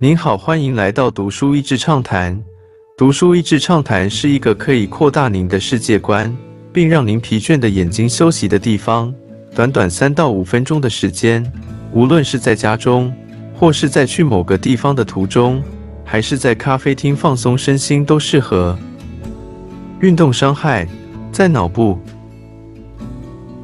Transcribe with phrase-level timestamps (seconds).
[0.00, 2.40] 您好，欢迎来到读书益智畅谈。
[2.96, 6.32] 读书益智畅谈是一个可以扩大您的世界观，
[6.72, 9.12] 并让您疲倦的眼睛休息的地方。
[9.56, 11.44] 短短三到五分钟的时间，
[11.92, 13.12] 无论是在家中，
[13.52, 15.60] 或是在去某个地方的途中，
[16.04, 18.78] 还是在咖啡厅放松身心，都适合。
[19.98, 20.86] 运动伤害
[21.32, 21.98] 在脑部。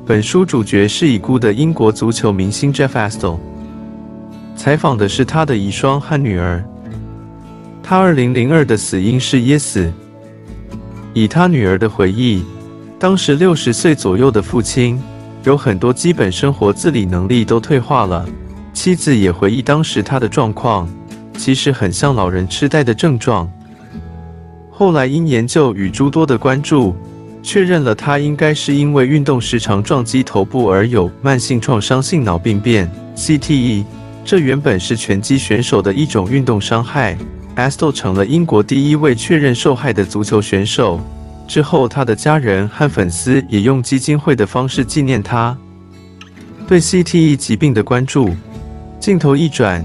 [0.05, 3.39] 本书主角是已故的英国足球明星 Jeff Astle。
[4.57, 6.65] 采访的是他的遗孀和女儿。
[7.83, 9.93] 他二零零二的死因是噎死。
[11.13, 12.43] 以他女儿的回忆，
[12.99, 15.01] 当时六十岁左右的父亲
[15.45, 18.27] 有很多基本生活自理能力都退化了。
[18.73, 20.89] 妻子也回忆当时他的状况，
[21.37, 23.49] 其实很像老人痴呆的症状。
[24.71, 26.97] 后来因研究与诸多的关注，
[27.43, 33.85] 确认了他应该是因为运动时常撞击头部而有慢性创伤性脑病变 （CTE）。
[34.25, 37.17] 这原本是拳击选手的一种运动伤害。
[37.57, 40.99] Astle 成了英国第一位确认受害的足球选手。
[41.47, 45.57] 之后，他的家人和粉丝也用基金会的方式纪念他。
[46.67, 48.35] 对 CTE 疾病的关注。
[48.99, 49.85] 镜头一转，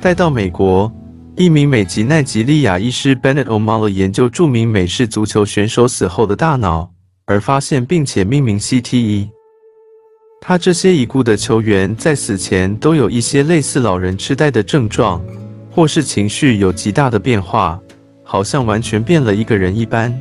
[0.00, 0.90] 带到美国，
[1.36, 6.90] 一名美籍奈及利亚医师 Bennett Omalo 研究著名美式足球选手死后的大脑，
[7.26, 9.28] 而发现并且命名 CTE。
[10.46, 15.18] 他这些已故的球员在死前都有一些类似老人痴呆的症状，
[15.70, 17.80] 或是情绪有极大的变化，
[18.22, 20.14] 好像完全变了一个人一般。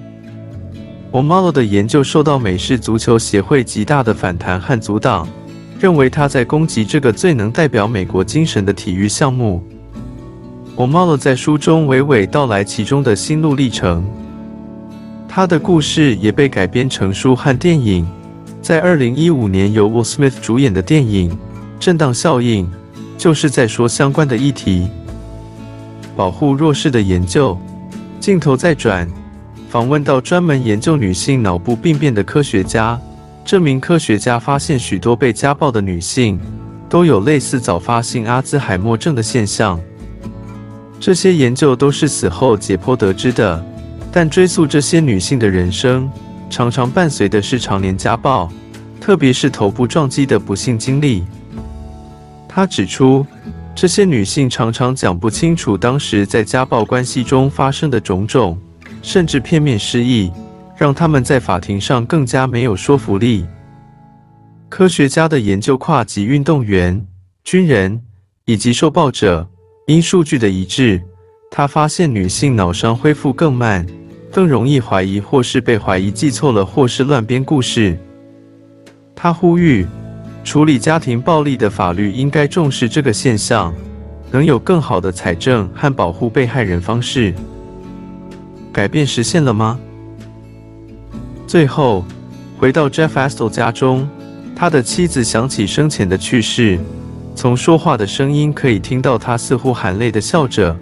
[1.11, 5.27] o m a l o 的研究受到美式足球协会极大的反弹和阻挡，
[5.77, 9.61] 认为他在攻击这个最能代表美国精神的体育项目。
[10.77, 14.01] o m a l o 在书中娓娓道来其中的心路历程，
[15.27, 18.07] 他的故事也被改编成书和电影。
[18.63, 21.29] 在二零一五年由 Will Smith 主演的电影
[21.81, 22.65] 《震荡效应》，
[23.17, 24.87] 就是在说相关的议题。
[26.15, 27.59] 保护弱势的研究。
[28.21, 29.05] 镜头再转，
[29.69, 32.97] 访问到专门研究女性脑部病变的科学家。
[33.43, 36.39] 这名科学家发现，许多被家暴的女性
[36.87, 39.77] 都有类似早发性阿兹海默症的现象。
[41.01, 43.61] 这些研究都是死后解剖得知的，
[44.09, 46.09] 但追溯这些女性的人生。
[46.49, 48.47] 常常伴随的是常年家暴，
[49.03, 51.25] 特别是头部撞击的不幸经历。
[52.47, 53.27] 他指出，
[53.75, 58.57] 这些女性常常讲不清楚当时在家暴关系中发生的种种，
[59.01, 60.31] 甚至片面失忆，
[60.77, 63.45] 让他们在法庭上更加没有说服力。
[64.69, 67.05] 科学家的研究跨级运动员、
[67.43, 68.01] 军人
[68.45, 69.45] 以及受暴者，
[69.87, 71.03] 因数据的一致，
[71.51, 73.85] 他发现女性脑伤恢复更慢。
[74.31, 77.99] 更容易怀疑，或是被怀疑记错了，或是乱编故事。
[79.23, 79.87] 他呼吁，
[80.43, 83.73] 处理家庭暴力的法律应该重视这个现象，
[84.31, 87.33] 能有更好的财政和保护被害人方式。
[88.73, 89.79] 改变实现了吗？
[91.47, 92.03] 最后，
[92.59, 94.05] 回到 Jeff Astle 家中，
[94.57, 96.77] 他的妻子想起生前的去世，
[97.33, 100.75] 从说话的声音可以听到他似乎含泪的笑着，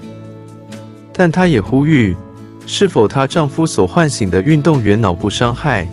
[1.13, 2.17] 但他也呼吁。
[2.65, 5.87] 是否她丈夫所唤醒的运动员脑部伤害，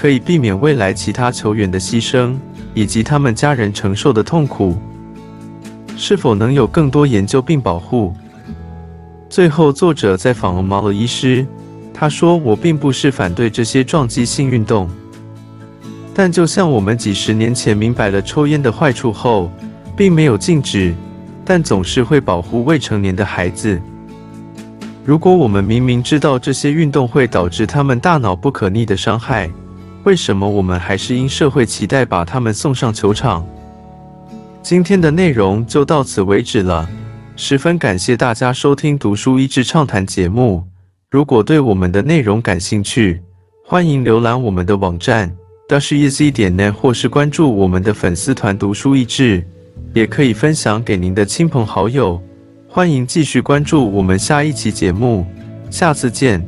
[0.00, 2.34] 可以避免未来其他球员的牺牲，
[2.72, 4.74] 以及他们家人承受的痛苦？
[5.94, 8.14] 是否能有更多研究并保护？
[9.28, 11.46] 最后，作者在访问毛尔医师，
[11.92, 14.88] 他说：“我并不是反对这些撞击性运动，
[16.14, 19.52] 但就像我们几十年前明白了抽烟的坏处后，
[19.94, 20.94] 并没有禁止，
[21.44, 23.78] 但总是会保护未成年的孩子。”
[25.04, 29.50] 如果我们明明知道这些运动会导致他们大脑不可逆的伤害，
[30.04, 33.46] 为什么我们还是因社会期待把他们送上球场？
[34.62, 36.88] 今天的内容就到此为止了，
[37.36, 40.64] 十分感谢大家收听读书益智畅谈节目。
[41.10, 43.20] 如果对我们的内容感兴趣，
[43.62, 45.30] 欢迎浏览我们的网站
[45.68, 49.44] dashiz 点 net，或是关注我们的粉丝团读书益智，
[49.92, 52.20] 也可以分享给您的亲朋好友。
[52.66, 55.26] 欢迎继续关注我们下一期节目，
[55.68, 56.42] 下次见。